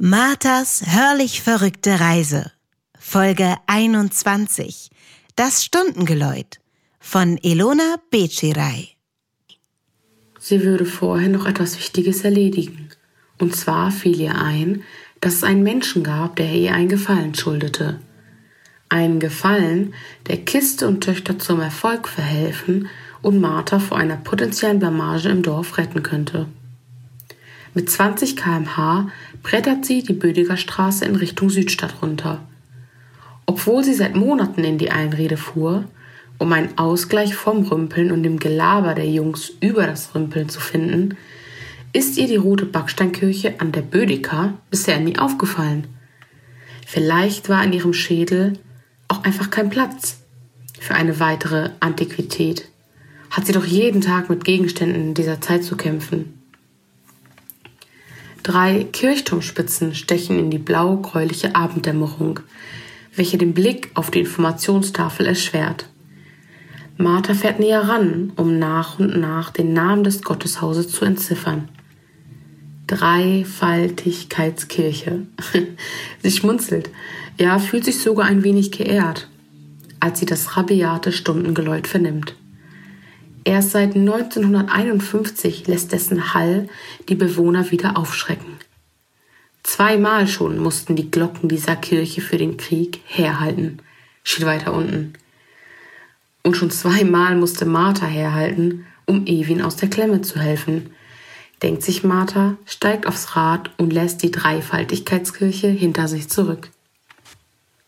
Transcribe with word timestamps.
Marthas 0.00 0.84
hörlich 0.86 1.42
verrückte 1.42 1.98
Reise. 1.98 2.52
Folge 3.00 3.56
21. 3.66 4.90
Das 5.34 5.64
Stundengeläut 5.64 6.60
von 7.00 7.36
Elona 7.42 7.96
Becirai. 8.08 8.90
Sie 10.38 10.62
würde 10.62 10.86
vorher 10.86 11.28
noch 11.28 11.46
etwas 11.46 11.76
Wichtiges 11.76 12.22
erledigen. 12.22 12.90
Und 13.40 13.56
zwar 13.56 13.90
fiel 13.90 14.20
ihr 14.20 14.36
ein, 14.36 14.84
dass 15.20 15.34
es 15.34 15.42
einen 15.42 15.64
Menschen 15.64 16.04
gab, 16.04 16.36
der 16.36 16.52
ihr 16.52 16.74
einen 16.74 16.88
Gefallen 16.88 17.34
schuldete. 17.34 17.98
Einen 18.88 19.18
Gefallen, 19.18 19.94
der 20.28 20.36
Kiste 20.36 20.86
und 20.86 21.00
Töchter 21.00 21.40
zum 21.40 21.58
Erfolg 21.58 22.06
verhelfen 22.06 22.88
und 23.20 23.40
Martha 23.40 23.80
vor 23.80 23.98
einer 23.98 24.16
potenziellen 24.16 24.78
Blamage 24.78 25.28
im 25.28 25.42
Dorf 25.42 25.76
retten 25.76 26.04
könnte. 26.04 26.46
Mit 27.74 27.90
20 27.90 28.36
km/h 28.36 29.08
brettert 29.48 29.86
sie 29.86 30.02
die 30.02 30.12
Bödiger 30.12 30.58
Straße 30.58 31.06
in 31.06 31.16
Richtung 31.16 31.48
Südstadt 31.48 32.02
runter. 32.02 32.46
Obwohl 33.46 33.82
sie 33.82 33.94
seit 33.94 34.14
Monaten 34.14 34.62
in 34.62 34.76
die 34.76 34.90
Einrede 34.90 35.38
fuhr, 35.38 35.84
um 36.36 36.52
einen 36.52 36.76
Ausgleich 36.76 37.34
vom 37.34 37.64
Rümpeln 37.64 38.12
und 38.12 38.24
dem 38.24 38.38
Gelaber 38.38 38.94
der 38.94 39.08
Jungs 39.08 39.50
über 39.62 39.86
das 39.86 40.14
Rümpeln 40.14 40.50
zu 40.50 40.60
finden, 40.60 41.16
ist 41.94 42.18
ihr 42.18 42.26
die 42.26 42.36
rote 42.36 42.66
Backsteinkirche 42.66 43.58
an 43.58 43.72
der 43.72 43.80
Bödeker 43.80 44.52
bisher 44.68 45.00
nie 45.00 45.18
aufgefallen. 45.18 45.86
Vielleicht 46.86 47.48
war 47.48 47.64
in 47.64 47.72
ihrem 47.72 47.94
Schädel 47.94 48.58
auch 49.08 49.24
einfach 49.24 49.48
kein 49.48 49.70
Platz 49.70 50.20
für 50.78 50.94
eine 50.94 51.20
weitere 51.20 51.70
Antiquität. 51.80 52.68
Hat 53.30 53.46
sie 53.46 53.52
doch 53.52 53.64
jeden 53.64 54.02
Tag 54.02 54.28
mit 54.28 54.44
Gegenständen 54.44 55.14
dieser 55.14 55.40
Zeit 55.40 55.64
zu 55.64 55.74
kämpfen. 55.74 56.37
Drei 58.48 58.84
Kirchturmspitzen 58.84 59.94
stechen 59.94 60.38
in 60.38 60.50
die 60.50 60.56
blau-gräuliche 60.56 61.54
Abenddämmerung, 61.54 62.40
welche 63.14 63.36
den 63.36 63.52
Blick 63.52 63.90
auf 63.92 64.10
die 64.10 64.20
Informationstafel 64.20 65.26
erschwert. 65.26 65.90
Martha 66.96 67.34
fährt 67.34 67.60
näher 67.60 67.82
ran, 67.82 68.32
um 68.36 68.58
nach 68.58 68.98
und 68.98 69.20
nach 69.20 69.50
den 69.50 69.74
Namen 69.74 70.02
des 70.02 70.22
Gotteshauses 70.22 70.88
zu 70.88 71.04
entziffern. 71.04 71.68
Dreifaltigkeitskirche. 72.86 75.26
sie 76.22 76.30
schmunzelt, 76.30 76.88
ja, 77.38 77.58
fühlt 77.58 77.84
sich 77.84 77.98
sogar 77.98 78.24
ein 78.24 78.44
wenig 78.44 78.72
geehrt, 78.72 79.28
als 80.00 80.20
sie 80.20 80.26
das 80.26 80.56
rabiate 80.56 81.12
Stundengeläut 81.12 81.86
vernimmt. 81.86 82.34
Erst 83.44 83.70
seit 83.70 83.94
1951 83.94 85.66
lässt 85.66 85.92
dessen 85.92 86.34
Hall 86.34 86.68
die 87.08 87.14
Bewohner 87.14 87.70
wieder 87.70 87.96
aufschrecken. 87.96 88.56
Zweimal 89.62 90.28
schon 90.28 90.58
mussten 90.58 90.96
die 90.96 91.10
Glocken 91.10 91.48
dieser 91.48 91.76
Kirche 91.76 92.20
für 92.20 92.38
den 92.38 92.56
Krieg 92.56 93.00
herhalten, 93.06 93.80
steht 94.24 94.46
weiter 94.46 94.72
unten. 94.72 95.12
Und 96.42 96.56
schon 96.56 96.70
zweimal 96.70 97.36
musste 97.36 97.66
Martha 97.66 98.06
herhalten, 98.06 98.86
um 99.04 99.26
Ewin 99.26 99.60
aus 99.62 99.76
der 99.76 99.90
Klemme 99.90 100.22
zu 100.22 100.40
helfen. 100.40 100.90
Denkt 101.62 101.82
sich 101.82 102.04
Martha, 102.04 102.56
steigt 102.64 103.06
aufs 103.06 103.36
Rad 103.36 103.70
und 103.78 103.92
lässt 103.92 104.22
die 104.22 104.30
Dreifaltigkeitskirche 104.30 105.68
hinter 105.68 106.08
sich 106.08 106.28
zurück. 106.28 106.70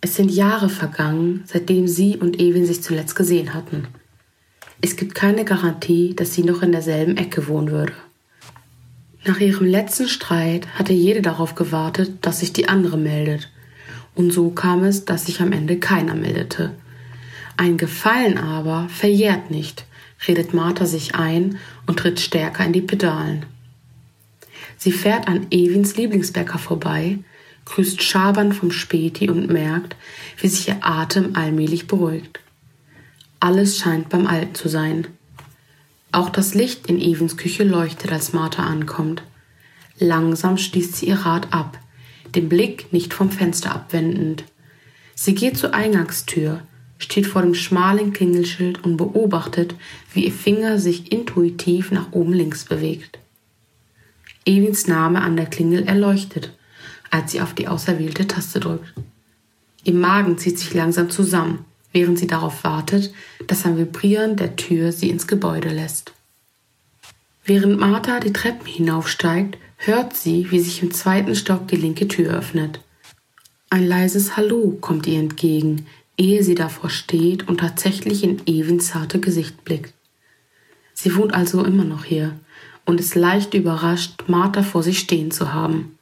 Es 0.00 0.16
sind 0.16 0.30
Jahre 0.30 0.68
vergangen, 0.68 1.44
seitdem 1.46 1.88
sie 1.88 2.18
und 2.18 2.38
Ewin 2.38 2.66
sich 2.66 2.82
zuletzt 2.82 3.16
gesehen 3.16 3.54
hatten. 3.54 3.88
Es 4.84 4.96
gibt 4.96 5.14
keine 5.14 5.46
Garantie, 5.46 6.12
dass 6.14 6.34
sie 6.34 6.42
noch 6.42 6.60
in 6.60 6.70
derselben 6.70 7.16
Ecke 7.16 7.48
wohnen 7.48 7.70
würde. 7.70 7.94
Nach 9.24 9.40
ihrem 9.40 9.66
letzten 9.66 10.08
Streit 10.08 10.66
hatte 10.74 10.92
jede 10.92 11.22
darauf 11.22 11.54
gewartet, 11.54 12.18
dass 12.20 12.40
sich 12.40 12.52
die 12.52 12.68
andere 12.68 12.98
meldet. 12.98 13.50
Und 14.14 14.30
so 14.30 14.50
kam 14.50 14.84
es, 14.84 15.06
dass 15.06 15.24
sich 15.24 15.40
am 15.40 15.52
Ende 15.52 15.78
keiner 15.78 16.14
meldete. 16.14 16.74
Ein 17.56 17.78
Gefallen 17.78 18.36
aber 18.36 18.90
verjährt 18.90 19.50
nicht, 19.50 19.86
redet 20.28 20.52
Martha 20.52 20.84
sich 20.84 21.14
ein 21.14 21.56
und 21.86 22.00
tritt 22.00 22.20
stärker 22.20 22.66
in 22.66 22.74
die 22.74 22.82
Pedalen. 22.82 23.46
Sie 24.76 24.92
fährt 24.92 25.28
an 25.28 25.46
Ewins 25.48 25.96
Lieblingsbäcker 25.96 26.58
vorbei, 26.58 27.20
grüßt 27.64 28.02
Schabern 28.02 28.52
vom 28.52 28.70
Späti 28.70 29.30
und 29.30 29.50
merkt, 29.50 29.96
wie 30.42 30.48
sich 30.48 30.68
ihr 30.68 30.76
Atem 30.82 31.36
allmählich 31.36 31.86
beruhigt. 31.86 32.43
Alles 33.44 33.76
scheint 33.76 34.08
beim 34.08 34.26
Alten 34.26 34.54
zu 34.54 34.70
sein. 34.70 35.06
Auch 36.12 36.30
das 36.30 36.54
Licht 36.54 36.86
in 36.86 36.98
Evens 36.98 37.36
Küche 37.36 37.62
leuchtet, 37.62 38.10
als 38.10 38.32
Martha 38.32 38.62
ankommt. 38.62 39.22
Langsam 39.98 40.56
schließt 40.56 40.96
sie 40.96 41.08
ihr 41.08 41.16
Rad 41.16 41.52
ab, 41.52 41.78
den 42.34 42.48
Blick 42.48 42.90
nicht 42.90 43.12
vom 43.12 43.30
Fenster 43.30 43.74
abwendend. 43.74 44.44
Sie 45.14 45.34
geht 45.34 45.58
zur 45.58 45.74
Eingangstür, 45.74 46.62
steht 46.96 47.26
vor 47.26 47.42
dem 47.42 47.54
schmalen 47.54 48.14
Klingelschild 48.14 48.82
und 48.82 48.96
beobachtet, 48.96 49.74
wie 50.14 50.24
ihr 50.24 50.32
Finger 50.32 50.78
sich 50.78 51.12
intuitiv 51.12 51.90
nach 51.90 52.12
oben 52.12 52.32
links 52.32 52.64
bewegt. 52.64 53.18
Evins 54.46 54.86
Name 54.86 55.20
an 55.20 55.36
der 55.36 55.50
Klingel 55.50 55.86
erleuchtet, 55.86 56.54
als 57.10 57.32
sie 57.32 57.42
auf 57.42 57.52
die 57.52 57.68
auserwählte 57.68 58.26
Taste 58.26 58.58
drückt. 58.58 58.94
Ihr 59.82 59.92
Magen 59.92 60.38
zieht 60.38 60.58
sich 60.58 60.72
langsam 60.72 61.10
zusammen 61.10 61.66
während 61.94 62.18
sie 62.18 62.26
darauf 62.26 62.64
wartet, 62.64 63.14
dass 63.46 63.64
ein 63.64 63.78
Vibrieren 63.78 64.36
der 64.36 64.56
Tür 64.56 64.92
sie 64.92 65.08
ins 65.08 65.26
Gebäude 65.26 65.70
lässt. 65.70 66.12
Während 67.46 67.78
Martha 67.78 68.20
die 68.20 68.32
Treppen 68.32 68.66
hinaufsteigt, 68.66 69.56
hört 69.76 70.14
sie, 70.14 70.50
wie 70.50 70.60
sich 70.60 70.82
im 70.82 70.92
zweiten 70.92 71.34
Stock 71.34 71.68
die 71.68 71.76
linke 71.76 72.08
Tür 72.08 72.34
öffnet. 72.34 72.80
Ein 73.70 73.86
leises 73.86 74.36
Hallo 74.36 74.76
kommt 74.80 75.06
ihr 75.06 75.18
entgegen, 75.18 75.86
ehe 76.16 76.42
sie 76.42 76.54
davor 76.54 76.90
steht 76.90 77.48
und 77.48 77.60
tatsächlich 77.60 78.24
in 78.24 78.46
Evins 78.46 78.88
zarte 78.88 79.20
Gesicht 79.20 79.64
blickt. 79.64 79.94
Sie 80.94 81.16
wohnt 81.16 81.34
also 81.34 81.64
immer 81.64 81.84
noch 81.84 82.04
hier 82.04 82.38
und 82.84 83.00
ist 83.00 83.14
leicht 83.14 83.54
überrascht, 83.54 84.24
Martha 84.26 84.62
vor 84.62 84.82
sich 84.82 84.98
stehen 84.98 85.30
zu 85.30 85.52
haben. 85.52 85.98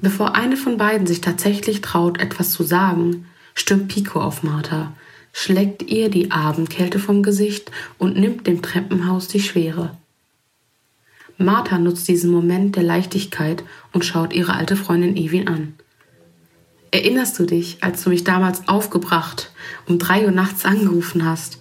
Bevor 0.00 0.34
eine 0.34 0.56
von 0.56 0.76
beiden 0.76 1.06
sich 1.06 1.20
tatsächlich 1.20 1.80
traut, 1.80 2.20
etwas 2.20 2.50
zu 2.50 2.62
sagen, 2.62 3.26
stürmt 3.60 3.88
Pico 3.88 4.20
auf 4.20 4.42
Martha, 4.42 4.92
schlägt 5.32 5.82
ihr 5.82 6.08
die 6.08 6.30
Abendkälte 6.30 6.98
vom 6.98 7.22
Gesicht 7.22 7.70
und 7.98 8.16
nimmt 8.16 8.46
dem 8.46 8.62
Treppenhaus 8.62 9.28
die 9.28 9.40
Schwere. 9.40 9.96
Martha 11.38 11.78
nutzt 11.78 12.08
diesen 12.08 12.30
Moment 12.30 12.76
der 12.76 12.82
Leichtigkeit 12.82 13.62
und 13.92 14.04
schaut 14.04 14.32
ihre 14.32 14.54
alte 14.54 14.76
Freundin 14.76 15.16
Evin 15.16 15.48
an. 15.48 15.74
Erinnerst 16.90 17.38
du 17.38 17.46
dich, 17.46 17.82
als 17.82 18.02
du 18.02 18.10
mich 18.10 18.24
damals 18.24 18.66
aufgebracht 18.68 19.52
um 19.86 19.98
drei 19.98 20.24
Uhr 20.24 20.32
nachts 20.32 20.64
angerufen 20.64 21.24
hast? 21.24 21.58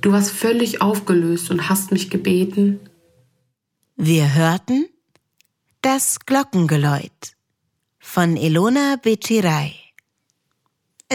Du 0.00 0.10
warst 0.12 0.32
völlig 0.32 0.82
aufgelöst 0.82 1.50
und 1.50 1.68
hast 1.68 1.92
mich 1.92 2.10
gebeten. 2.10 2.80
Wir 3.96 4.34
hörten 4.34 4.86
das 5.80 6.18
Glockengeläut 6.26 7.36
von 8.00 8.36
Elona 8.36 8.96
Becirai. 9.00 9.81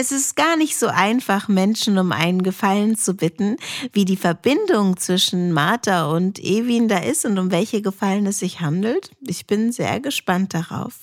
Es 0.00 0.12
ist 0.12 0.36
gar 0.36 0.56
nicht 0.56 0.78
so 0.78 0.86
einfach, 0.86 1.48
Menschen 1.48 1.98
um 1.98 2.12
einen 2.12 2.44
Gefallen 2.44 2.96
zu 2.96 3.14
bitten, 3.14 3.56
wie 3.92 4.04
die 4.04 4.16
Verbindung 4.16 4.96
zwischen 4.96 5.50
Martha 5.50 6.06
und 6.12 6.38
Ewin 6.38 6.86
da 6.86 6.98
ist 6.98 7.24
und 7.24 7.36
um 7.36 7.50
welche 7.50 7.82
Gefallen 7.82 8.24
es 8.26 8.38
sich 8.38 8.60
handelt. 8.60 9.10
Ich 9.26 9.48
bin 9.48 9.72
sehr 9.72 9.98
gespannt 9.98 10.54
darauf. 10.54 10.94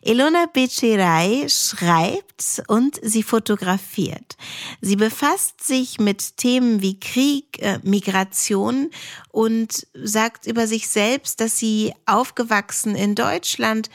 Elona 0.00 0.46
Becerei 0.46 1.46
schreibt 1.48 2.62
und 2.66 2.98
sie 3.02 3.22
fotografiert. 3.22 4.36
Sie 4.80 4.96
befasst 4.96 5.62
sich 5.62 5.98
mit 5.98 6.36
Themen 6.36 6.80
wie 6.80 6.98
Krieg, 6.98 7.58
äh, 7.60 7.78
Migration 7.82 8.90
und 9.30 9.86
sagt 9.94 10.46
über 10.46 10.66
sich 10.66 10.88
selbst, 10.88 11.40
dass 11.40 11.58
sie 11.58 11.92
aufgewachsen 12.06 12.94
in 12.94 13.14
Deutschland 13.14 13.90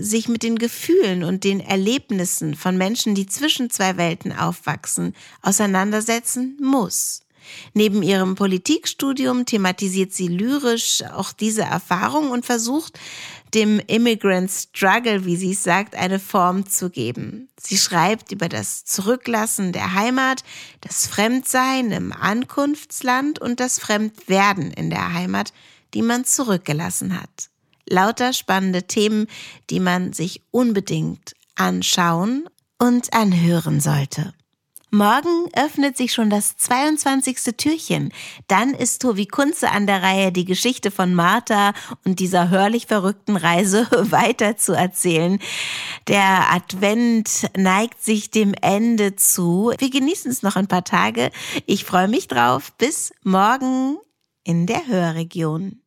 sich 0.00 0.28
mit 0.28 0.42
den 0.42 0.58
Gefühlen 0.58 1.24
und 1.24 1.44
den 1.44 1.60
Erlebnissen 1.60 2.54
von 2.54 2.76
Menschen, 2.76 3.14
die 3.14 3.26
zwischen 3.26 3.70
zwei 3.70 3.96
Welten 3.96 4.32
aufwachsen, 4.32 5.14
auseinandersetzen 5.42 6.56
muss. 6.60 7.22
Neben 7.72 8.02
ihrem 8.02 8.34
Politikstudium 8.34 9.46
thematisiert 9.46 10.12
sie 10.12 10.28
lyrisch 10.28 11.02
auch 11.14 11.32
diese 11.32 11.62
Erfahrung 11.62 12.30
und 12.30 12.44
versucht, 12.44 12.98
dem 13.54 13.80
Immigrant 13.86 14.50
Struggle, 14.50 15.24
wie 15.24 15.36
sie 15.36 15.52
es 15.52 15.62
sagt, 15.62 15.94
eine 15.94 16.18
Form 16.18 16.68
zu 16.68 16.90
geben. 16.90 17.48
Sie 17.58 17.78
schreibt 17.78 18.32
über 18.32 18.48
das 18.48 18.84
Zurücklassen 18.84 19.72
der 19.72 19.94
Heimat, 19.94 20.42
das 20.82 21.06
Fremdsein 21.06 21.90
im 21.92 22.12
Ankunftsland 22.12 23.38
und 23.38 23.60
das 23.60 23.78
Fremdwerden 23.78 24.70
in 24.70 24.90
der 24.90 25.14
Heimat, 25.14 25.52
die 25.94 26.02
man 26.02 26.26
zurückgelassen 26.26 27.18
hat. 27.18 27.48
Lauter 27.90 28.32
spannende 28.32 28.84
Themen, 28.84 29.26
die 29.70 29.80
man 29.80 30.12
sich 30.12 30.42
unbedingt 30.50 31.34
anschauen 31.56 32.48
und 32.78 33.12
anhören 33.12 33.80
sollte. 33.80 34.34
Morgen 34.90 35.50
öffnet 35.52 35.98
sich 35.98 36.14
schon 36.14 36.30
das 36.30 36.56
22. 36.56 37.56
Türchen. 37.58 38.10
Dann 38.46 38.72
ist 38.72 39.02
Tobi 39.02 39.26
Kunze 39.26 39.70
an 39.70 39.86
der 39.86 40.02
Reihe, 40.02 40.32
die 40.32 40.46
Geschichte 40.46 40.90
von 40.90 41.12
Martha 41.12 41.74
und 42.06 42.20
dieser 42.20 42.48
hörlich 42.48 42.86
verrückten 42.86 43.36
Reise 43.36 43.86
weiter 44.10 44.56
zu 44.56 44.72
erzählen. 44.72 45.40
Der 46.06 46.50
Advent 46.54 47.50
neigt 47.54 48.02
sich 48.02 48.30
dem 48.30 48.54
Ende 48.62 49.14
zu. 49.14 49.74
Wir 49.76 49.90
genießen 49.90 50.30
es 50.30 50.42
noch 50.42 50.56
ein 50.56 50.68
paar 50.68 50.84
Tage. 50.84 51.32
Ich 51.66 51.84
freue 51.84 52.08
mich 52.08 52.26
drauf. 52.26 52.72
Bis 52.78 53.12
morgen 53.24 53.98
in 54.42 54.66
der 54.66 54.86
Hörregion. 54.86 55.82